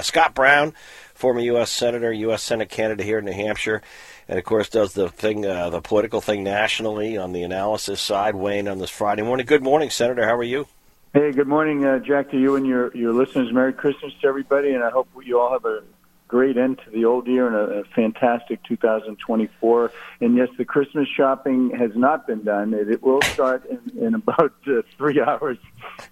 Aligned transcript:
Scott 0.00 0.32
Brown, 0.32 0.74
former 1.12 1.40
U.S. 1.40 1.72
Senator, 1.72 2.12
U.S. 2.12 2.40
Senate 2.40 2.68
candidate 2.68 3.04
here 3.04 3.18
in 3.18 3.24
New 3.24 3.32
Hampshire, 3.32 3.82
and 4.28 4.38
of 4.38 4.44
course 4.44 4.68
does 4.68 4.92
the 4.92 5.08
thing, 5.08 5.44
uh, 5.44 5.70
the 5.70 5.80
political 5.80 6.20
thing 6.20 6.44
nationally 6.44 7.16
on 7.16 7.32
the 7.32 7.42
analysis 7.42 8.00
side, 8.00 8.36
weighing 8.36 8.68
on 8.68 8.78
this 8.78 8.90
Friday 8.90 9.22
morning. 9.22 9.44
Good 9.44 9.64
morning, 9.64 9.90
Senator. 9.90 10.24
How 10.24 10.36
are 10.36 10.44
you? 10.44 10.68
Hey, 11.14 11.32
good 11.32 11.48
morning, 11.48 11.84
uh, 11.84 11.98
Jack, 11.98 12.30
to 12.30 12.38
you 12.38 12.54
and 12.54 12.64
your 12.64 12.96
your 12.96 13.12
listeners. 13.12 13.52
Merry 13.52 13.72
Christmas 13.72 14.12
to 14.20 14.28
everybody, 14.28 14.70
and 14.70 14.84
I 14.84 14.90
hope 14.90 15.08
you 15.24 15.40
all 15.40 15.50
have 15.50 15.64
a 15.64 15.82
great 16.28 16.56
end 16.56 16.80
to 16.84 16.90
the 16.90 17.04
old 17.06 17.26
year 17.26 17.46
and 17.46 17.56
a, 17.56 17.80
a 17.80 17.84
fantastic 17.94 18.62
2024. 18.64 19.92
And 20.20 20.36
yes, 20.36 20.48
the 20.56 20.64
Christmas 20.64 21.08
shopping 21.08 21.70
has 21.76 21.90
not 21.94 22.26
been 22.26 22.44
done. 22.44 22.74
It, 22.74 22.90
it 22.90 23.02
will 23.02 23.22
start 23.22 23.64
in, 23.66 23.98
in 23.98 24.14
about 24.14 24.52
uh, 24.66 24.82
three 24.96 25.20
hours. 25.20 25.58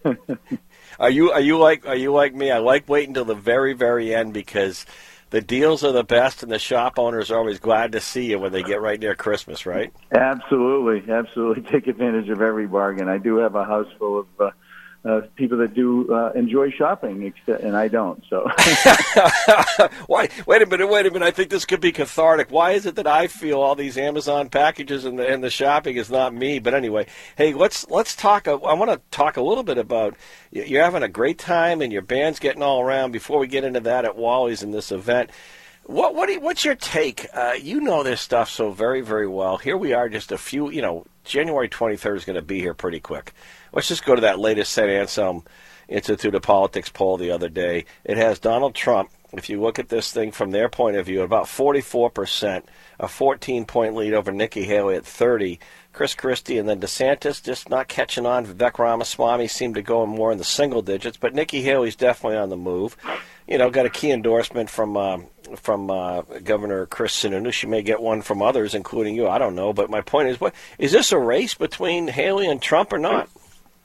Are 0.99 1.11
you 1.11 1.31
are 1.31 1.41
you 1.41 1.59
like 1.59 1.87
are 1.87 1.97
you 1.97 2.11
like 2.11 2.35
me? 2.35 2.51
I 2.51 2.57
like 2.57 2.89
waiting 2.89 3.11
until 3.11 3.27
the 3.27 3.35
very 3.35 3.75
very 3.75 4.15
end 4.15 4.33
because 4.33 4.87
the 5.29 5.43
deals 5.43 5.85
are 5.85 5.93
the 5.93 6.05
best, 6.05 6.43
and 6.43 6.51
the 6.51 6.59
shop 6.59 6.99
owners 6.99 7.31
are 7.31 7.39
always 7.39 7.59
glad 7.59 7.93
to 7.93 8.01
see 8.01 8.31
you 8.31 8.39
when 8.39 8.53
they 8.53 8.63
get 8.63 8.81
right 8.81 8.99
near 8.99 9.15
Christmas, 9.15 9.67
right? 9.67 9.93
Absolutely, 10.13 11.13
absolutely. 11.13 11.63
Take 11.71 11.89
advantage 11.89 12.29
of 12.29 12.41
every 12.41 12.67
bargain. 12.67 13.09
I 13.09 13.19
do 13.19 13.37
have 13.39 13.55
a 13.55 13.65
house 13.65 13.89
full 13.99 14.21
of. 14.21 14.27
Uh, 14.39 14.51
uh, 15.07 15.21
people 15.37 15.59
that 15.59 15.75
do 15.75 16.13
uh, 16.13 16.33
enjoy 16.33 16.71
shopping, 16.71 17.33
and 17.47 17.77
I 17.77 17.89
don't. 17.89 18.25
So, 18.29 18.43
why? 20.07 20.29
Wait 20.47 20.63
a 20.63 20.67
minute. 20.67 20.89
Wait 20.89 21.07
a 21.07 21.11
minute. 21.11 21.25
I 21.25 21.31
think 21.31 21.51
this 21.51 21.65
could 21.65 21.81
be 21.81 21.93
cathartic. 21.93 22.51
Why 22.51 22.73
is 22.73 22.87
it 22.87 22.97
that 22.97 23.07
I 23.07 23.29
feel 23.29 23.61
all 23.61 23.77
these 23.77 23.97
Amazon 23.97 24.49
packages 24.49 25.05
and 25.05 25.19
the 25.19 25.29
and 25.29 25.45
the 25.45 25.51
shopping 25.51 25.97
is 25.97 26.11
not 26.11 26.35
me? 26.35 26.59
But 26.59 26.75
anyway, 26.75 27.07
hey, 27.37 27.55
let's 27.55 27.89
let's 27.89 28.17
talk. 28.17 28.49
I 28.49 28.55
want 28.55 28.91
to 28.91 29.01
talk 29.11 29.37
a 29.37 29.43
little 29.43 29.65
bit 29.65 29.79
about 29.79 30.17
you're 30.51 30.83
having 30.83 31.05
a 31.05 31.09
great 31.09 31.39
time 31.39 31.81
and 31.83 31.93
your 31.93 32.03
band's 32.03 32.41
getting 32.41 32.63
all 32.63 32.81
around. 32.81 33.13
Before 33.13 33.39
we 33.39 33.47
get 33.47 33.65
into 33.65 33.81
that 33.81 34.05
at 34.05 34.17
Wally's 34.17 34.63
in 34.63 34.73
this 34.73 34.91
event. 34.91 35.31
What 35.85 36.17
what 36.17 36.29
you, 36.29 36.41
what's 36.41 36.65
your 36.65 36.75
take? 36.75 37.29
Uh, 37.33 37.55
you 37.63 37.81
know 37.81 38.03
this 38.03 38.21
stuff 38.21 38.51
so 38.51 38.73
very 38.73 39.03
very 39.03 39.29
well. 39.29 39.57
Here 39.57 39.77
we 39.77 39.93
are, 39.93 40.09
just 40.09 40.33
a 40.33 40.39
few. 40.39 40.69
You 40.69 40.83
know, 40.83 41.07
January 41.27 41.69
23rd 41.69 42.17
is 42.17 42.25
going 42.25 42.37
to 42.37 42.43
be 42.43 42.61
here 42.61 42.75
pretty 42.75 43.01
quick. 43.01 43.33
Let's 43.73 43.89
just 43.89 44.05
go 44.05 44.15
to 44.15 44.21
that 44.23 44.39
latest 44.39 44.73
St. 44.73 44.89
Anselm 44.89 45.45
Institute 45.89 46.35
of 46.35 46.43
Politics 46.43 46.89
poll 46.89 47.17
the 47.17 47.31
other 47.31 47.49
day. 47.49 47.85
It 48.05 48.17
has 48.17 48.39
Donald 48.39 48.75
Trump, 48.75 49.11
if 49.37 49.49
you 49.49 49.61
look 49.61 49.79
at 49.79 49.89
this 49.89 50.13
thing 50.13 50.33
from 50.33 50.51
their 50.51 50.69
point 50.69 50.97
of 50.97 51.07
view, 51.07 51.23
about 51.23 51.45
44%, 51.45 52.63
a 52.99 53.09
14 53.09 53.65
point 53.65 53.95
lead 53.95 54.15
over 54.15 54.33
Nikki 54.33 54.65
Haley 54.65 54.97
at 54.97 55.07
30. 55.07 55.59
Chris 55.93 56.15
Christie 56.15 56.59
and 56.59 56.69
then 56.69 56.79
DeSantis 56.79 57.43
just 57.43 57.71
not 57.71 57.89
catching 57.89 58.27
on. 58.27 58.45
Vivek 58.45 58.79
Ramaswamy 58.79 59.49
seemed 59.49 59.77
to 59.77 59.83
go 59.83 60.05
more 60.05 60.31
in 60.31 60.37
the 60.37 60.45
single 60.45 60.83
digits, 60.83 61.17
but 61.17 61.35
Nikki 61.35 61.63
Haley's 61.63 61.97
definitely 61.97 62.37
on 62.37 62.51
the 62.51 62.57
move. 62.57 62.97
You 63.49 63.57
know, 63.57 63.71
got 63.71 63.87
a 63.87 63.91
key 63.91 64.11
endorsement 64.11 64.69
from 64.69 64.97
um, 64.97 65.27
from 65.57 65.91
uh, 65.91 66.23
Governor 66.45 66.85
Chris 66.87 67.15
Sununu. 67.15 67.53
She 67.53 67.67
may 67.67 67.81
get 67.81 68.03
one 68.03 68.21
from 68.21 68.43
others, 68.43 68.75
including 68.75 69.15
you. 69.15 69.27
I 69.29 69.39
don't 69.39 69.55
know, 69.55 69.73
but 69.73 69.89
my 69.89 70.03
point 70.03 70.29
is, 70.29 70.41
what 70.41 70.55
is 70.79 70.93
this 70.93 71.13
a 71.13 71.19
race 71.19 71.55
between 71.55 72.09
Haley 72.09 72.47
and 72.47 72.61
Trump 72.61 72.93
or 72.93 72.99
not? 72.99 73.31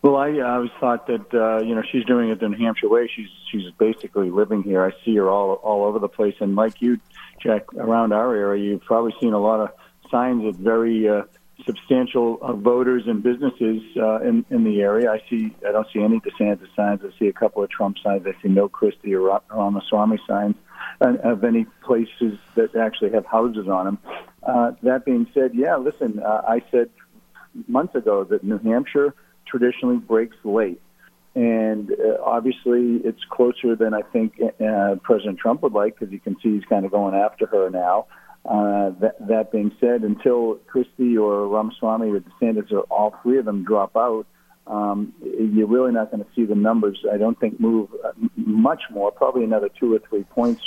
Well, 0.01 0.15
I, 0.15 0.29
I 0.29 0.55
always 0.55 0.71
thought 0.79 1.05
that 1.07 1.33
uh, 1.33 1.63
you 1.63 1.75
know 1.75 1.83
she's 1.91 2.05
doing 2.05 2.29
it 2.29 2.39
the 2.39 2.49
New 2.49 2.57
Hampshire 2.57 2.89
way. 2.89 3.09
She's 3.15 3.29
she's 3.51 3.71
basically 3.77 4.31
living 4.31 4.63
here. 4.63 4.83
I 4.83 4.91
see 5.05 5.15
her 5.17 5.29
all 5.29 5.53
all 5.55 5.85
over 5.85 5.99
the 5.99 6.07
place. 6.07 6.35
And 6.39 6.55
like 6.55 6.81
you, 6.81 6.99
Jack, 7.39 7.71
around 7.75 8.11
our 8.11 8.35
area, 8.35 8.63
you've 8.63 8.83
probably 8.83 9.13
seen 9.21 9.33
a 9.33 9.39
lot 9.39 9.59
of 9.59 9.69
signs 10.09 10.45
of 10.45 10.55
very 10.55 11.07
uh, 11.07 11.23
substantial 11.67 12.39
uh, 12.41 12.53
voters 12.53 13.03
and 13.05 13.21
businesses 13.21 13.83
uh, 13.95 14.21
in 14.21 14.43
in 14.49 14.63
the 14.63 14.81
area. 14.81 15.11
I 15.11 15.21
see. 15.29 15.55
I 15.67 15.71
don't 15.71 15.87
see 15.93 16.01
any 16.01 16.19
DeSantis 16.19 16.75
signs. 16.75 17.01
I 17.03 17.17
see 17.19 17.27
a 17.27 17.33
couple 17.33 17.63
of 17.63 17.69
Trump 17.69 17.97
signs. 18.03 18.25
I 18.25 18.33
see 18.41 18.49
no 18.49 18.67
Christie 18.69 19.13
or 19.13 19.39
Ramaswamy 19.51 20.19
signs 20.27 20.55
uh, 21.01 21.13
of 21.23 21.43
any 21.43 21.65
places 21.83 22.39
that 22.55 22.75
actually 22.75 23.11
have 23.11 23.27
houses 23.27 23.67
on 23.67 23.85
them. 23.85 23.99
Uh, 24.41 24.71
that 24.81 25.05
being 25.05 25.27
said, 25.35 25.51
yeah, 25.53 25.75
listen, 25.75 26.19
uh, 26.25 26.41
I 26.47 26.63
said 26.71 26.89
months 27.67 27.93
ago 27.93 28.23
that 28.23 28.43
New 28.43 28.57
Hampshire 28.57 29.13
traditionally 29.47 29.97
breaks 29.97 30.37
late. 30.43 30.81
And 31.33 31.91
uh, 31.91 32.21
obviously, 32.23 32.97
it's 33.05 33.23
closer 33.29 33.75
than 33.75 33.93
I 33.93 34.01
think 34.01 34.39
uh, 34.41 34.95
President 35.01 35.39
Trump 35.39 35.61
would 35.63 35.73
like 35.73 35.97
because 35.97 36.11
you 36.11 36.19
can 36.19 36.35
see 36.43 36.55
he's 36.55 36.65
kind 36.65 36.85
of 36.85 36.91
going 36.91 37.15
after 37.15 37.45
her 37.45 37.69
now. 37.69 38.07
Uh, 38.43 38.89
that, 38.99 39.15
that 39.27 39.51
being 39.51 39.71
said, 39.79 40.01
until 40.01 40.55
Christie 40.67 41.15
or 41.17 41.47
Ramaswamy 41.47 42.09
or 42.09 42.19
DeSantis 42.19 42.71
or 42.71 42.81
all 42.89 43.15
three 43.21 43.37
of 43.37 43.45
them 43.45 43.63
drop 43.63 43.95
out, 43.95 44.25
um, 44.67 45.13
you're 45.21 45.67
really 45.67 45.91
not 45.91 46.11
going 46.11 46.23
to 46.23 46.29
see 46.35 46.45
the 46.45 46.55
numbers. 46.55 47.03
I 47.11 47.17
don't 47.17 47.39
think 47.39 47.59
move 47.59 47.89
uh, 48.03 48.11
much 48.35 48.83
more, 48.89 49.11
probably 49.11 49.43
another 49.43 49.69
two 49.69 49.93
or 49.93 49.99
three 49.99 50.23
points. 50.23 50.63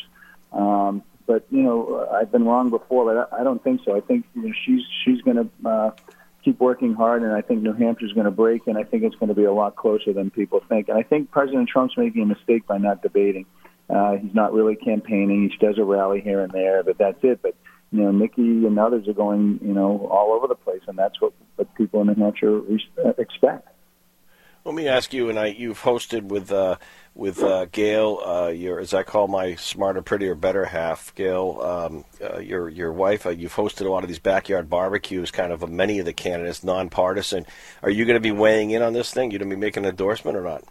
Um, 0.53 1.03
but 1.27 1.47
you 1.51 1.63
know, 1.63 2.09
I've 2.13 2.31
been 2.31 2.45
wrong 2.45 2.71
before, 2.71 3.13
but 3.13 3.33
I, 3.33 3.41
I 3.41 3.45
don't 3.45 3.63
think 3.63 3.81
so. 3.85 3.97
I 3.97 4.01
think 4.01 4.25
you 4.35 4.43
know, 4.43 4.55
she's 4.65 4.83
she's 5.05 5.21
going 5.23 5.37
to 5.37 5.69
uh, 5.69 5.91
keep 6.45 6.61
working 6.61 6.95
hard, 6.95 7.23
and 7.23 7.33
I 7.33 7.41
think 7.41 7.63
New 7.63 7.73
Hampshire's 7.73 8.13
going 8.13 8.27
to 8.27 8.31
break, 8.31 8.67
and 8.67 8.77
I 8.77 8.85
think 8.85 9.03
it's 9.03 9.17
going 9.17 9.29
to 9.29 9.35
be 9.35 9.45
a 9.45 9.53
lot 9.53 9.77
closer 9.77 10.13
than 10.13 10.31
people 10.31 10.61
think. 10.69 10.89
And 10.89 10.99
I 10.99 11.03
think 11.03 11.31
President 11.31 11.69
Trump's 11.69 11.95
making 11.97 12.23
a 12.23 12.27
mistake 12.27 12.67
by 12.67 12.79
not 12.79 13.03
debating. 13.03 13.47
Uh, 13.89 14.17
he's 14.17 14.35
not 14.35 14.53
really 14.53 14.77
campaigning. 14.77 15.51
He 15.51 15.67
does 15.67 15.79
a 15.79 15.85
rally 15.85 16.21
here 16.21 16.41
and 16.41 16.53
there, 16.53 16.83
but 16.83 16.99
that's 16.99 17.19
it. 17.23 17.41
But 17.43 17.55
you 17.93 18.03
know, 18.03 18.11
Nikki 18.11 18.67
and 18.67 18.79
others 18.79 19.07
are 19.09 19.13
going, 19.13 19.61
you 19.63 19.73
know, 19.73 20.09
all 20.11 20.33
over 20.33 20.49
the 20.49 20.55
place, 20.55 20.81
and 20.87 20.99
that's 20.99 21.21
what 21.21 21.33
what 21.57 21.73
people 21.75 22.01
in 22.01 22.09
New 22.09 22.15
Hampshire 22.15 22.61
expect. 23.19 23.69
Let 24.65 24.75
me 24.75 24.89
ask 24.89 25.13
you, 25.13 25.29
and 25.29 25.39
I 25.39 25.49
you've 25.49 25.83
hosted 25.83 26.23
with 26.23 26.51
uh, 26.51 26.77
with 27.15 27.43
uh, 27.43 27.67
Gail, 27.67 28.19
uh, 28.25 28.49
your 28.49 28.81
as 28.81 28.95
I 28.95 29.03
call 29.03 29.29
my 29.29 29.57
smarter, 29.57 30.01
prettier, 30.01 30.35
better 30.35 30.65
half, 30.65 31.15
Gail, 31.15 31.61
um, 31.61 32.05
uh, 32.23 32.39
your 32.39 32.71
your 32.71 32.91
wife. 32.91 33.27
Uh, 33.27 33.31
you've 33.31 33.55
hosted 33.55 33.85
a 33.85 33.91
lot 33.91 34.05
of 34.05 34.09
these 34.09 34.19
backyard 34.19 34.71
barbecues, 34.71 35.31
kind 35.31 35.53
of, 35.53 35.69
many 35.69 35.99
of 35.99 36.07
the 36.07 36.15
candidates, 36.15 36.65
nonpartisan. 36.65 37.45
Are 37.83 37.91
you 37.91 38.07
going 38.07 38.17
to 38.17 38.21
be 38.21 38.33
weighing 38.33 38.71
in 38.71 38.81
on 38.81 38.95
this 38.95 39.13
thing? 39.13 39.31
You 39.31 39.39
going 39.39 39.51
to 39.51 39.57
be 39.57 39.61
making 39.61 39.85
an 39.85 39.91
endorsement 39.91 40.35
or 40.35 40.43
not? 40.43 40.65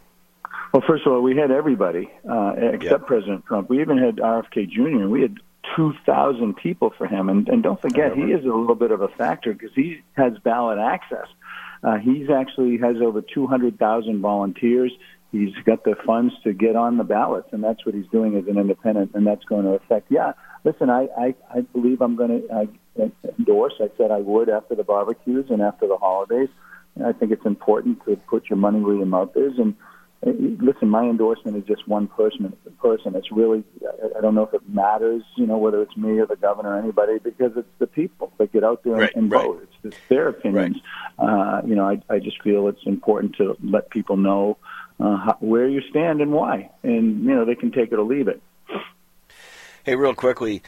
Well, 0.72 0.82
first 0.88 1.06
of 1.06 1.12
all, 1.12 1.22
we 1.22 1.36
had 1.36 1.52
everybody 1.52 2.10
uh, 2.28 2.54
except 2.56 2.82
yep. 2.82 3.06
President 3.06 3.46
Trump. 3.46 3.70
We 3.70 3.80
even 3.80 3.98
had 3.98 4.16
RFK 4.16 4.70
Jr. 4.70 5.06
We 5.06 5.22
had 5.22 5.36
2,000 5.76 6.56
people 6.56 6.92
for 6.98 7.06
him, 7.06 7.28
and, 7.28 7.48
and 7.48 7.62
don't 7.62 7.80
forget, 7.80 8.16
he 8.16 8.24
is 8.24 8.44
a 8.44 8.48
little 8.48 8.74
bit 8.74 8.90
of 8.90 9.00
a 9.02 9.08
factor 9.08 9.52
because 9.52 9.70
he 9.74 10.02
has 10.14 10.36
ballot 10.38 10.78
access. 10.78 11.26
Uh, 11.84 11.98
he's 11.98 12.30
actually 12.30 12.78
has 12.78 12.96
over 13.02 13.20
200,000 13.20 14.20
volunteers. 14.20 14.92
He's 15.32 15.54
got 15.66 15.84
the 15.84 15.96
funds 16.06 16.32
to 16.44 16.52
get 16.52 16.76
on 16.76 16.96
the 16.96 17.04
ballots, 17.04 17.48
and 17.52 17.62
that's 17.62 17.84
what 17.84 17.94
he's 17.94 18.06
doing 18.10 18.36
as 18.36 18.44
an 18.46 18.56
independent, 18.56 19.10
and 19.14 19.26
that's 19.26 19.44
going 19.44 19.64
to 19.64 19.72
affect. 19.72 20.10
Yeah, 20.10 20.32
listen, 20.64 20.88
I 20.90 21.08
I, 21.18 21.34
I 21.52 21.60
believe 21.72 22.00
I'm 22.00 22.16
going 22.16 22.48
to 22.48 22.68
endorse. 23.38 23.74
I 23.80 23.90
said 23.98 24.10
I 24.10 24.18
would 24.18 24.48
after 24.48 24.74
the 24.74 24.84
barbecues 24.84 25.46
and 25.50 25.60
after 25.60 25.86
the 25.88 25.96
holidays. 25.96 26.48
And 26.94 27.06
I 27.06 27.12
think 27.12 27.32
it's 27.32 27.44
important 27.44 28.04
to 28.06 28.16
put 28.28 28.48
your 28.48 28.56
money 28.56 28.80
where 28.80 28.94
your 28.94 29.06
mouth 29.06 29.36
is, 29.36 29.58
and 29.58 29.74
listen, 30.24 30.88
my 30.88 31.04
endorsement 31.04 31.56
is 31.56 31.64
just 31.64 31.86
one 31.86 32.06
person. 32.06 32.56
Person. 32.80 33.14
It's 33.14 33.32
really, 33.32 33.64
I 34.16 34.20
don't 34.20 34.34
know 34.34 34.42
if 34.42 34.52
it 34.52 34.68
matters, 34.68 35.22
you 35.36 35.46
know, 35.46 35.56
whether 35.56 35.80
it's 35.82 35.96
me 35.96 36.18
or 36.18 36.26
the 36.26 36.36
governor 36.36 36.74
or 36.74 36.78
anybody, 36.78 37.18
because 37.18 37.52
it's 37.56 37.68
the 37.78 37.86
people 37.86 38.32
that 38.38 38.52
get 38.52 38.62
out 38.62 38.82
there 38.84 38.94
right, 38.94 39.14
and, 39.14 39.30
right. 39.30 39.44
vote. 39.44 39.62
It's 39.62 39.94
just 39.94 40.08
their 40.08 40.28
opinions. 40.28 40.76
Right. 41.18 41.58
Uh, 41.58 41.62
you 41.66 41.74
know, 41.74 41.88
I, 41.88 42.02
I 42.10 42.18
just 42.18 42.42
feel 42.42 42.68
it's 42.68 42.84
important 42.84 43.36
to 43.36 43.56
let 43.62 43.88
people 43.90 44.16
know 44.16 44.58
uh, 45.00 45.16
how, 45.16 45.36
where 45.40 45.66
you 45.66 45.80
stand 45.88 46.20
and 46.20 46.32
why, 46.32 46.70
and 46.82 47.24
you 47.24 47.34
know, 47.34 47.44
they 47.44 47.54
can 47.54 47.72
take 47.72 47.90
it 47.92 47.98
or 47.98 48.04
leave 48.04 48.28
it. 48.28 48.42
Hey, 49.84 49.96
real 49.96 50.14
quickly, 50.14 50.62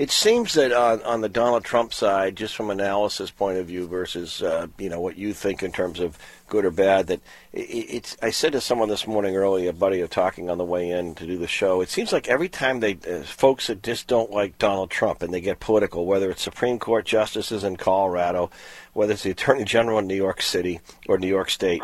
it 0.00 0.10
seems 0.10 0.54
that 0.54 0.72
on, 0.72 1.02
on 1.02 1.20
the 1.20 1.28
Donald 1.28 1.62
Trump 1.62 1.92
side, 1.92 2.34
just 2.34 2.56
from 2.56 2.70
analysis 2.70 3.30
point 3.30 3.58
of 3.58 3.66
view 3.66 3.86
versus 3.86 4.40
uh, 4.40 4.66
you 4.78 4.88
know 4.88 4.98
what 4.98 5.18
you 5.18 5.34
think 5.34 5.62
in 5.62 5.72
terms 5.72 6.00
of 6.00 6.16
good 6.48 6.64
or 6.64 6.70
bad, 6.70 7.08
that 7.08 7.20
it, 7.52 7.58
it's. 7.60 8.16
I 8.22 8.30
said 8.30 8.52
to 8.52 8.62
someone 8.62 8.88
this 8.88 9.06
morning 9.06 9.36
early, 9.36 9.66
a 9.66 9.74
buddy 9.74 10.00
of 10.00 10.08
talking 10.08 10.48
on 10.48 10.56
the 10.56 10.64
way 10.64 10.88
in 10.88 11.14
to 11.16 11.26
do 11.26 11.36
the 11.36 11.46
show. 11.46 11.82
It 11.82 11.90
seems 11.90 12.14
like 12.14 12.28
every 12.28 12.48
time 12.48 12.80
they 12.80 12.94
uh, 12.94 13.24
folks 13.24 13.66
that 13.66 13.82
just 13.82 14.06
don't 14.06 14.30
like 14.30 14.56
Donald 14.56 14.90
Trump 14.90 15.20
and 15.20 15.34
they 15.34 15.42
get 15.42 15.60
political, 15.60 16.06
whether 16.06 16.30
it's 16.30 16.40
Supreme 16.40 16.78
Court 16.78 17.04
justices 17.04 17.62
in 17.62 17.76
Colorado, 17.76 18.50
whether 18.94 19.12
it's 19.12 19.24
the 19.24 19.32
Attorney 19.32 19.64
General 19.64 19.98
in 19.98 20.06
New 20.06 20.14
York 20.14 20.40
City 20.40 20.80
or 21.10 21.18
New 21.18 21.28
York 21.28 21.50
State 21.50 21.82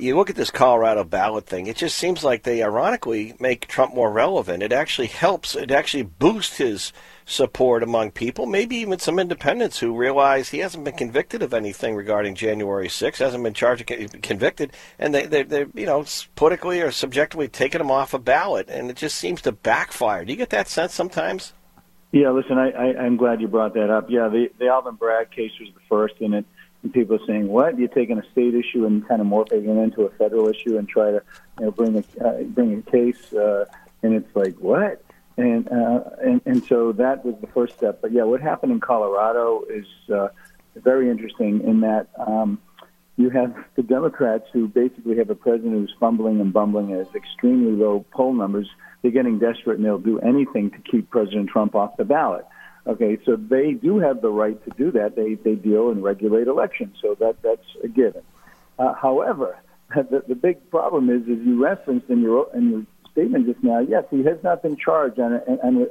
you 0.00 0.16
look 0.16 0.30
at 0.30 0.36
this 0.36 0.50
Colorado 0.50 1.04
ballot 1.04 1.46
thing, 1.46 1.66
it 1.66 1.76
just 1.76 1.98
seems 1.98 2.24
like 2.24 2.42
they 2.42 2.62
ironically 2.62 3.34
make 3.38 3.66
Trump 3.66 3.94
more 3.94 4.10
relevant. 4.10 4.62
It 4.62 4.72
actually 4.72 5.08
helps, 5.08 5.54
it 5.54 5.70
actually 5.70 6.04
boosts 6.04 6.56
his 6.56 6.92
support 7.24 7.82
among 7.82 8.10
people, 8.12 8.46
maybe 8.46 8.76
even 8.76 8.98
some 8.98 9.18
independents 9.18 9.78
who 9.78 9.96
realize 9.96 10.48
he 10.48 10.58
hasn't 10.58 10.84
been 10.84 10.96
convicted 10.96 11.42
of 11.42 11.52
anything 11.52 11.94
regarding 11.94 12.34
January 12.34 12.88
6th, 12.88 13.18
hasn't 13.18 13.44
been 13.44 13.54
charged, 13.54 13.86
convicted, 14.22 14.72
and 14.98 15.14
they, 15.14 15.26
they're, 15.26 15.44
they're, 15.44 15.68
you 15.74 15.86
know, 15.86 16.04
politically 16.36 16.80
or 16.80 16.90
subjectively 16.90 17.48
taking 17.48 17.80
him 17.80 17.90
off 17.90 18.14
a 18.14 18.18
ballot, 18.18 18.68
and 18.68 18.90
it 18.90 18.96
just 18.96 19.16
seems 19.16 19.42
to 19.42 19.52
backfire. 19.52 20.24
Do 20.24 20.32
you 20.32 20.38
get 20.38 20.50
that 20.50 20.68
sense 20.68 20.94
sometimes? 20.94 21.52
Yeah, 22.10 22.30
listen, 22.30 22.56
I, 22.56 22.70
I, 22.70 22.98
I'm 23.04 23.18
glad 23.18 23.40
you 23.40 23.48
brought 23.48 23.74
that 23.74 23.90
up. 23.90 24.08
Yeah, 24.08 24.28
the, 24.28 24.50
the 24.58 24.68
Alvin 24.68 24.94
Bragg 24.94 25.30
case 25.30 25.52
was 25.60 25.68
the 25.74 25.80
first, 25.88 26.14
and 26.20 26.34
it 26.34 26.46
and 26.82 26.92
people 26.92 27.16
are 27.16 27.26
saying, 27.26 27.48
"What? 27.48 27.78
You're 27.78 27.88
taking 27.88 28.18
a 28.18 28.30
state 28.30 28.54
issue 28.54 28.86
and 28.86 29.06
kind 29.06 29.20
of 29.20 29.26
morphing 29.26 29.64
it 29.64 29.82
into 29.82 30.02
a 30.02 30.10
federal 30.10 30.48
issue 30.48 30.78
and 30.78 30.88
try 30.88 31.10
to, 31.10 31.22
you 31.58 31.66
know, 31.66 31.70
bring 31.70 31.96
a 31.96 32.24
uh, 32.24 32.42
bring 32.44 32.78
a 32.78 32.90
case." 32.90 33.32
Uh, 33.32 33.64
and 34.02 34.14
it's 34.14 34.34
like 34.34 34.56
what? 34.58 35.02
And 35.36 35.68
uh, 35.70 36.00
and 36.22 36.40
and 36.46 36.64
so 36.64 36.92
that 36.92 37.24
was 37.24 37.34
the 37.40 37.48
first 37.48 37.76
step. 37.76 38.00
But 38.00 38.12
yeah, 38.12 38.24
what 38.24 38.40
happened 38.40 38.72
in 38.72 38.80
Colorado 38.80 39.64
is 39.68 39.86
uh, 40.12 40.28
very 40.76 41.10
interesting 41.10 41.62
in 41.62 41.80
that. 41.80 42.08
Um, 42.18 42.60
you 43.16 43.30
have 43.30 43.52
the 43.74 43.82
Democrats 43.82 44.44
who 44.52 44.68
basically 44.68 45.16
have 45.16 45.28
a 45.28 45.34
president 45.34 45.74
who's 45.74 45.92
fumbling 45.98 46.40
and 46.40 46.52
bumbling 46.52 46.90
has 46.90 47.08
extremely 47.16 47.72
low 47.72 48.06
poll 48.12 48.32
numbers. 48.32 48.68
They're 49.02 49.10
getting 49.10 49.40
desperate 49.40 49.76
and 49.76 49.84
they'll 49.84 49.98
do 49.98 50.20
anything 50.20 50.70
to 50.70 50.78
keep 50.88 51.10
President 51.10 51.48
Trump 51.48 51.74
off 51.74 51.96
the 51.96 52.04
ballot. 52.04 52.46
Okay, 52.88 53.18
so 53.26 53.36
they 53.36 53.72
do 53.72 53.98
have 53.98 54.22
the 54.22 54.30
right 54.30 54.62
to 54.64 54.70
do 54.78 54.90
that. 54.92 55.14
They 55.14 55.34
they 55.34 55.56
deal 55.56 55.90
and 55.90 56.02
regulate 56.02 56.48
elections, 56.48 56.96
so 57.02 57.14
that 57.20 57.36
that's 57.42 57.66
a 57.84 57.88
given. 57.88 58.22
Uh, 58.78 58.94
however, 58.94 59.58
the, 59.94 60.22
the 60.26 60.34
big 60.34 60.70
problem 60.70 61.10
is, 61.10 61.22
as 61.22 61.44
you 61.46 61.62
referenced 61.62 62.08
in 62.08 62.22
your 62.22 62.48
in 62.54 62.70
your 62.70 62.86
statement 63.12 63.46
just 63.46 63.62
now, 63.62 63.80
yes, 63.80 64.04
he 64.10 64.22
has 64.24 64.38
not 64.42 64.62
been 64.62 64.76
charged 64.76 65.20
under, 65.20 65.42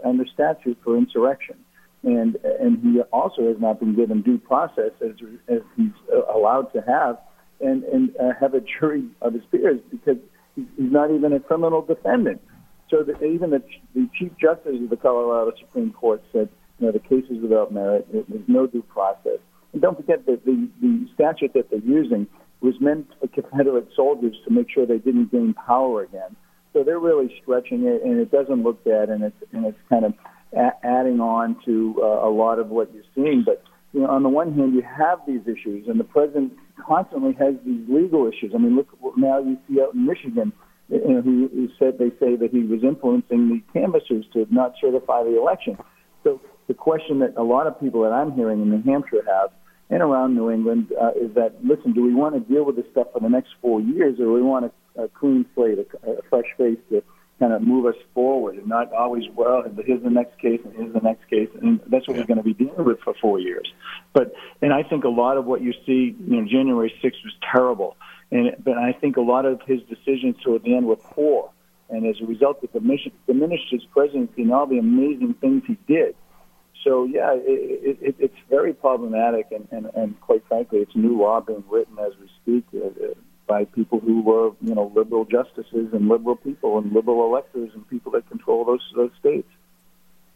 under, 0.03 0.25
statute 0.25 0.77
for 0.83 0.97
insurrection, 0.97 1.55
and 2.01 2.35
and 2.43 2.79
he 2.81 3.01
also 3.13 3.47
has 3.47 3.59
not 3.59 3.79
been 3.79 3.95
given 3.95 4.23
due 4.23 4.39
process 4.39 4.91
as 5.01 5.11
as 5.47 5.61
he's 5.75 5.91
allowed 6.33 6.73
to 6.73 6.81
have, 6.81 7.19
and 7.61 7.83
and 7.83 8.15
uh, 8.17 8.33
have 8.39 8.55
a 8.55 8.61
jury 8.61 9.05
of 9.21 9.33
his 9.33 9.43
peers 9.51 9.79
because 9.91 10.17
he's 10.55 10.65
not 10.77 11.11
even 11.11 11.31
a 11.31 11.39
criminal 11.39 11.83
defendant. 11.83 12.41
So 12.89 13.03
that 13.03 13.21
even 13.21 13.49
the, 13.49 13.61
the 13.93 14.09
chief 14.17 14.31
justice 14.39 14.81
of 14.81 14.89
the 14.89 14.95
Colorado 14.95 15.51
Supreme 15.59 15.91
Court 15.91 16.23
said, 16.31 16.47
you 16.79 16.87
know, 16.87 16.91
the 16.91 16.99
case 16.99 17.25
is 17.29 17.41
without 17.41 17.73
merit. 17.73 18.07
There's 18.11 18.47
no 18.47 18.67
due 18.67 18.83
process. 18.83 19.39
And 19.73 19.81
don't 19.81 19.97
forget 19.97 20.25
that 20.25 20.45
the, 20.45 20.69
the 20.81 21.07
statute 21.13 21.53
that 21.53 21.69
they're 21.69 21.79
using 21.79 22.27
was 22.61 22.75
meant 22.79 23.07
for 23.19 23.27
Confederate 23.27 23.87
soldiers 23.95 24.35
to 24.45 24.53
make 24.53 24.67
sure 24.69 24.85
they 24.85 24.97
didn't 24.97 25.31
gain 25.31 25.53
power 25.53 26.03
again. 26.03 26.35
So 26.73 26.83
they're 26.83 26.99
really 26.99 27.33
stretching 27.41 27.85
it, 27.85 28.03
and 28.03 28.19
it 28.19 28.31
doesn't 28.31 28.63
look 28.63 28.83
bad, 28.83 29.09
and 29.09 29.23
it's 29.23 29.35
and 29.51 29.65
it's 29.65 29.77
kind 29.89 30.05
of 30.05 30.13
a- 30.55 30.85
adding 30.85 31.19
on 31.19 31.57
to 31.65 31.99
uh, 32.01 32.27
a 32.27 32.29
lot 32.29 32.59
of 32.59 32.69
what 32.69 32.93
you're 32.93 33.03
seeing. 33.15 33.43
But 33.45 33.63
you 33.93 34.01
know, 34.01 34.07
on 34.07 34.23
the 34.23 34.29
one 34.29 34.53
hand, 34.53 34.73
you 34.73 34.83
have 34.83 35.19
these 35.25 35.41
issues, 35.43 35.87
and 35.87 35.99
the 35.99 36.03
president 36.03 36.53
constantly 36.85 37.33
has 37.33 37.55
these 37.65 37.81
legal 37.89 38.27
issues. 38.27 38.51
I 38.53 38.57
mean, 38.57 38.75
look 38.75 38.89
what 38.99 39.17
now 39.17 39.39
you 39.39 39.57
see 39.67 39.81
out 39.81 39.93
in 39.93 40.05
Michigan, 40.05 40.53
you 40.89 40.99
know, 40.99 41.21
who, 41.21 41.69
said 41.79 41.97
they 41.97 42.09
say 42.19 42.35
that 42.35 42.49
he 42.51 42.63
was 42.63 42.83
influencing 42.83 43.49
the 43.49 43.61
canvassers 43.73 44.25
to 44.33 44.45
not 44.51 44.73
certify 44.79 45.23
the 45.23 45.39
election. 45.39 45.77
So 46.23 46.41
the 46.67 46.73
question 46.73 47.19
that 47.19 47.33
a 47.37 47.43
lot 47.43 47.67
of 47.67 47.79
people 47.79 48.03
that 48.03 48.11
I'm 48.11 48.33
hearing 48.33 48.61
in 48.61 48.69
New 48.69 48.83
Hampshire 48.83 49.23
have 49.25 49.51
and 49.89 50.01
around 50.01 50.35
New 50.35 50.51
England 50.51 50.91
uh, 50.99 51.11
is 51.11 51.33
that 51.35 51.63
listen, 51.63 51.93
do 51.93 52.03
we 52.03 52.13
want 52.13 52.35
to 52.35 52.41
deal 52.41 52.65
with 52.65 52.75
this 52.75 52.85
stuff 52.91 53.07
for 53.13 53.21
the 53.21 53.29
next 53.29 53.49
four 53.61 53.79
years, 53.79 54.19
or 54.19 54.25
do 54.25 54.33
we 54.33 54.41
want 54.41 54.65
a, 54.97 55.03
a 55.03 55.07
clean 55.07 55.45
slate, 55.55 55.79
a, 55.79 56.11
a 56.11 56.21
fresh 56.29 56.45
face 56.57 56.77
to 56.89 57.01
kind 57.39 57.53
of 57.53 57.61
move 57.61 57.85
us 57.85 57.95
forward, 58.13 58.55
and 58.55 58.67
not 58.67 58.91
always 58.91 59.23
well. 59.35 59.63
Here's 59.85 60.03
the 60.03 60.09
next 60.09 60.39
case, 60.39 60.59
and 60.65 60.73
here's 60.75 60.93
the 60.93 60.99
next 60.99 61.29
case, 61.29 61.49
and 61.61 61.79
that's 61.87 62.07
what 62.07 62.15
yeah. 62.15 62.23
we're 62.23 62.27
going 62.27 62.37
to 62.37 62.43
be 62.43 62.53
dealing 62.53 62.83
with 62.83 62.99
for 63.01 63.13
four 63.21 63.39
years. 63.39 63.71
But 64.13 64.33
and 64.61 64.73
I 64.73 64.83
think 64.83 65.05
a 65.05 65.09
lot 65.09 65.37
of 65.37 65.45
what 65.45 65.61
you 65.61 65.73
see, 65.85 66.15
you 66.19 66.41
know, 66.41 66.47
January 66.47 66.93
6th 67.01 67.23
was 67.23 67.33
terrible, 67.49 67.95
and 68.31 68.55
but 68.63 68.77
I 68.77 68.91
think 68.91 69.15
a 69.15 69.21
lot 69.21 69.45
of 69.45 69.61
his 69.65 69.79
decisions 69.83 70.35
toward 70.43 70.63
the 70.63 70.75
end 70.75 70.85
were 70.85 70.97
poor, 70.97 71.51
and 71.89 72.05
as 72.05 72.19
a 72.21 72.25
result, 72.25 72.59
it 72.63 72.73
diminished, 72.73 73.09
diminished 73.25 73.67
his 73.71 73.83
presidency 73.85 74.41
and 74.41 74.51
all 74.51 74.65
the 74.65 74.79
amazing 74.79 75.35
things 75.35 75.63
he 75.65 75.77
did 75.87 76.15
so 76.83 77.05
yeah, 77.05 77.33
it, 77.33 77.97
it, 78.01 78.15
it's 78.19 78.37
very 78.49 78.73
problematic, 78.73 79.47
and, 79.51 79.67
and, 79.71 79.87
and 79.95 80.19
quite 80.21 80.43
frankly, 80.47 80.79
it's 80.79 80.95
new 80.95 81.19
law 81.19 81.41
being 81.41 81.63
written 81.69 81.97
as 81.99 82.13
we 82.19 82.29
speak 82.41 82.65
uh, 82.73 82.87
uh, 82.87 83.13
by 83.47 83.65
people 83.65 83.99
who 83.99 84.21
were, 84.21 84.51
you 84.61 84.75
know, 84.75 84.91
liberal 84.95 85.25
justices 85.25 85.89
and 85.93 86.07
liberal 86.07 86.35
people 86.35 86.77
and 86.77 86.93
liberal 86.93 87.25
electors 87.25 87.71
and 87.73 87.87
people 87.89 88.11
that 88.11 88.27
control 88.29 88.65
those 88.65 88.81
those 88.95 89.11
states. 89.19 89.49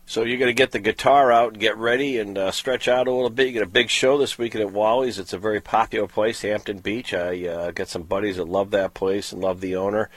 So 0.06 0.24
you're 0.24 0.40
going 0.40 0.50
to 0.50 0.54
get 0.54 0.72
the 0.72 0.80
guitar 0.80 1.32
out 1.32 1.54
and 1.54 1.60
get 1.60 1.78
ready 1.78 2.18
and 2.18 2.38
uh, 2.38 2.52
stretch 2.52 2.88
out 2.88 3.08
a 3.08 3.12
little 3.14 3.30
bit. 3.30 3.48
You 3.48 3.54
get 3.54 3.64
a 3.64 3.68
big 3.68 3.90
show 3.90 4.18
this 4.18 4.38
weekend 4.38 4.64
at 4.64 4.74
Wally's. 4.74 5.20
It's 5.20 5.32
a 5.32 5.38
very 5.38 5.62
popular 5.62 6.08
place, 6.08 6.42
Hampton 6.42 6.80
Beach. 6.80 7.14
I 7.14 7.48
uh, 7.48 7.72
got 7.72 7.88
some 7.88 8.04
buddies 8.04 8.36
that 8.36 8.50
love 8.50 8.72
that 8.72 8.94
place 8.94 9.32
and 9.32 9.42
love 9.42 9.62
the 9.62 9.76
owner. 9.76 10.10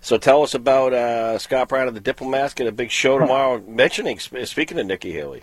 So 0.00 0.16
tell 0.16 0.42
us 0.42 0.54
about 0.54 0.94
uh, 0.94 1.38
Scott 1.38 1.68
Brown 1.68 1.88
of 1.88 1.94
the 1.94 2.00
Diplomats. 2.00 2.54
Get 2.54 2.66
a 2.66 2.72
big 2.72 2.90
show 2.90 3.18
tomorrow. 3.18 3.60
mentioning, 3.60 4.18
speaking 4.18 4.78
of 4.78 4.86
Nikki 4.86 5.12
Haley. 5.12 5.42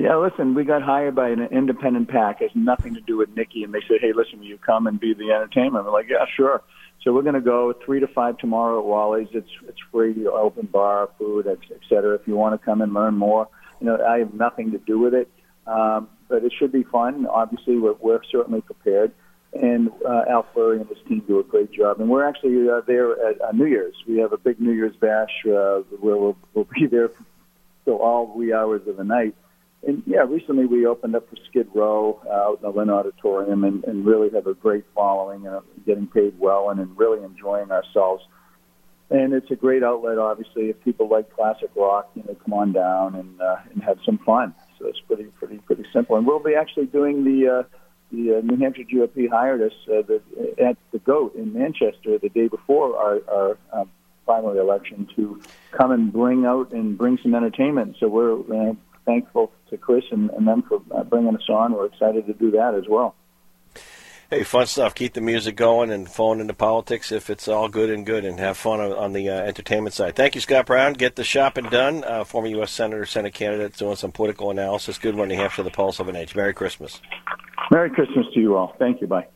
Yeah, 0.00 0.16
listen, 0.16 0.54
we 0.54 0.64
got 0.64 0.80
hired 0.80 1.14
by 1.14 1.28
an 1.28 1.42
independent 1.50 2.08
PAC. 2.08 2.40
It 2.40 2.52
has 2.52 2.56
nothing 2.56 2.94
to 2.94 3.02
do 3.02 3.18
with 3.18 3.36
Nikki. 3.36 3.64
And 3.64 3.74
they 3.74 3.82
said, 3.86 3.98
hey, 4.00 4.14
listen, 4.14 4.38
will 4.38 4.46
you 4.46 4.56
come 4.56 4.86
and 4.86 4.98
be 4.98 5.12
the 5.12 5.30
entertainment? 5.30 5.84
We're 5.84 5.92
like, 5.92 6.08
yeah, 6.08 6.24
sure. 6.38 6.62
So 7.02 7.12
we're 7.12 7.20
going 7.20 7.34
to 7.34 7.42
go 7.42 7.74
three 7.84 8.00
to 8.00 8.06
five 8.06 8.38
tomorrow 8.38 8.78
at 8.78 8.86
Wally's. 8.86 9.28
It's 9.32 9.50
it's 9.68 9.78
free, 9.92 10.26
open 10.26 10.68
bar, 10.72 11.10
food, 11.18 11.46
et 11.46 11.58
cetera. 11.86 12.14
If 12.14 12.26
you 12.26 12.34
want 12.34 12.58
to 12.58 12.64
come 12.64 12.80
and 12.80 12.94
learn 12.94 13.14
more, 13.14 13.48
you 13.78 13.88
know, 13.88 14.02
I 14.02 14.20
have 14.20 14.32
nothing 14.32 14.70
to 14.70 14.78
do 14.78 14.98
with 14.98 15.12
it, 15.12 15.28
um, 15.66 16.08
but 16.30 16.44
it 16.44 16.52
should 16.58 16.72
be 16.72 16.82
fun. 16.82 17.26
Obviously, 17.26 17.76
we're, 17.76 17.92
we're 18.00 18.22
certainly 18.32 18.62
prepared, 18.62 19.12
and 19.52 19.90
uh, 20.08 20.24
Al 20.30 20.46
Fleury 20.54 20.80
and 20.80 20.88
his 20.88 20.98
team 21.08 21.22
do 21.28 21.40
a 21.40 21.44
great 21.44 21.72
job. 21.72 22.00
And 22.00 22.08
we're 22.08 22.26
actually 22.26 22.70
uh, 22.70 22.80
there 22.86 23.12
at 23.28 23.40
uh, 23.42 23.52
New 23.52 23.66
Year's. 23.66 23.96
We 24.08 24.16
have 24.18 24.32
a 24.32 24.38
big 24.38 24.60
New 24.60 24.72
Year's 24.72 24.96
bash 24.96 25.44
uh, 25.44 25.80
where 26.00 26.16
we'll, 26.16 26.38
we'll 26.54 26.68
be 26.74 26.86
there 26.86 27.10
till 27.84 27.96
all 27.96 28.32
wee 28.34 28.54
hours 28.54 28.80
of 28.86 28.96
the 28.96 29.04
night 29.04 29.34
and 29.86 30.02
yeah, 30.06 30.20
recently 30.20 30.66
we 30.66 30.86
opened 30.86 31.16
up 31.16 31.28
for 31.30 31.36
Skid 31.48 31.68
Row 31.74 32.20
uh, 32.26 32.50
out 32.50 32.58
in 32.62 32.62
the 32.62 32.76
Lynn 32.76 32.90
Auditorium 32.90 33.64
and, 33.64 33.82
and 33.84 34.04
really 34.04 34.28
have 34.30 34.46
a 34.46 34.54
great 34.54 34.84
following 34.94 35.46
and 35.46 35.62
getting 35.86 36.06
paid 36.06 36.38
well 36.38 36.70
and, 36.70 36.80
and 36.80 36.96
really 36.98 37.24
enjoying 37.24 37.70
ourselves. 37.70 38.22
And 39.08 39.32
it's 39.32 39.50
a 39.50 39.56
great 39.56 39.82
outlet, 39.82 40.18
obviously. 40.18 40.70
If 40.70 40.80
people 40.84 41.08
like 41.08 41.34
classic 41.34 41.70
rock, 41.74 42.10
you 42.14 42.22
know, 42.22 42.36
come 42.44 42.52
on 42.52 42.72
down 42.72 43.16
and 43.16 43.40
uh, 43.40 43.56
and 43.72 43.82
have 43.82 43.98
some 44.04 44.18
fun. 44.18 44.54
So 44.78 44.86
it's 44.86 45.00
pretty 45.00 45.24
pretty 45.24 45.58
pretty 45.58 45.84
simple. 45.92 46.16
And 46.16 46.26
we'll 46.26 46.38
be 46.38 46.54
actually 46.54 46.86
doing 46.86 47.24
the 47.24 47.48
uh, 47.48 47.62
the 48.12 48.38
uh, 48.38 48.40
New 48.42 48.56
Hampshire 48.56 48.84
GOP 48.84 49.28
hired 49.28 49.62
us 49.62 49.72
uh, 49.88 50.02
the, 50.02 50.20
at 50.62 50.76
the 50.92 50.98
Goat 50.98 51.34
in 51.34 51.52
Manchester 51.52 52.18
the 52.18 52.28
day 52.28 52.48
before 52.48 52.96
our, 52.96 53.20
our 53.28 53.58
uh, 53.72 53.84
primary 54.24 54.58
election 54.58 55.08
to 55.16 55.40
come 55.72 55.90
and 55.90 56.12
bring 56.12 56.44
out 56.44 56.72
and 56.72 56.98
bring 56.98 57.18
some 57.22 57.34
entertainment. 57.34 57.96
So 57.98 58.08
we're 58.08 58.38
uh, 58.70 58.74
thankful 59.04 59.52
to 59.70 59.76
Chris 59.76 60.04
and, 60.10 60.30
and 60.30 60.46
them 60.46 60.62
for 60.62 60.82
uh, 60.94 61.04
bringing 61.04 61.34
us 61.34 61.48
on. 61.48 61.72
We're 61.72 61.86
excited 61.86 62.26
to 62.26 62.34
do 62.34 62.50
that 62.52 62.74
as 62.74 62.84
well. 62.88 63.14
Hey, 64.30 64.44
fun 64.44 64.66
stuff. 64.66 64.94
Keep 64.94 65.14
the 65.14 65.20
music 65.20 65.56
going 65.56 65.90
and 65.90 66.08
phone 66.08 66.40
into 66.40 66.54
politics 66.54 67.10
if 67.10 67.30
it's 67.30 67.48
all 67.48 67.68
good 67.68 67.90
and 67.90 68.06
good, 68.06 68.24
and 68.24 68.38
have 68.38 68.56
fun 68.56 68.80
on 68.80 69.12
the 69.12 69.28
uh, 69.28 69.40
entertainment 69.40 69.92
side. 69.92 70.14
Thank 70.14 70.36
you, 70.36 70.40
Scott 70.40 70.66
Brown. 70.66 70.92
Get 70.92 71.16
the 71.16 71.24
shopping 71.24 71.64
done. 71.64 72.04
Uh, 72.04 72.22
former 72.22 72.46
U.S. 72.46 72.70
Senator, 72.70 73.04
Senate 73.06 73.34
candidate, 73.34 73.76
doing 73.76 73.96
some 73.96 74.12
political 74.12 74.52
analysis. 74.52 74.98
Good 74.98 75.16
one, 75.16 75.28
New 75.28 75.34
Hampshire, 75.34 75.64
the 75.64 75.70
pulse 75.70 75.98
of 75.98 76.06
an 76.06 76.14
age. 76.14 76.36
Merry 76.36 76.54
Christmas. 76.54 77.00
Merry 77.72 77.90
Christmas 77.90 78.24
to 78.34 78.40
you 78.40 78.54
all. 78.54 78.76
Thank 78.78 79.00
you. 79.00 79.08
Bye. 79.08 79.26